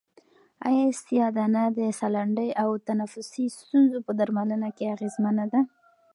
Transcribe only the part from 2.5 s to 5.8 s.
او تنفسي ستونزو په درملنه کې اغېزمنه ده؟